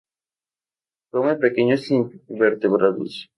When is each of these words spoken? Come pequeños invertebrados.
Come 1.11 1.35
pequeños 1.43 1.83
invertebrados. 1.91 3.13